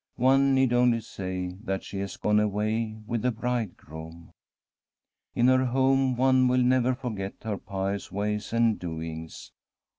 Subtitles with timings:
[0.17, 4.31] One need only say that she has gone away with the Bride groom.
[5.35, 9.51] In her home one will never forget her pious ways and doings.